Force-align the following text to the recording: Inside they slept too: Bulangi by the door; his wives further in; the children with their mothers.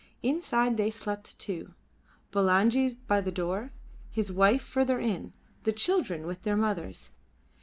Inside 0.23 0.77
they 0.77 0.89
slept 0.89 1.37
too: 1.37 1.75
Bulangi 2.31 2.97
by 3.05 3.21
the 3.21 3.31
door; 3.31 3.71
his 4.09 4.31
wives 4.31 4.63
further 4.63 4.99
in; 4.99 5.31
the 5.61 5.71
children 5.71 6.25
with 6.25 6.41
their 6.41 6.57
mothers. 6.57 7.11